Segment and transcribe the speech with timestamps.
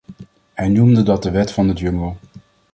[0.53, 2.13] Hij noemde dat de wet van de jungle.